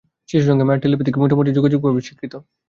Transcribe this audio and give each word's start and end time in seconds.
শিশুর 0.29 0.49
সঙ্গে 0.49 0.65
মায়ের 0.65 0.81
টেলিপ্যাথিক 0.83 1.15
যোগাযোগ 1.57 1.79
মোটামুটিভাবে 1.79 2.05
স্বীকৃত। 2.07 2.33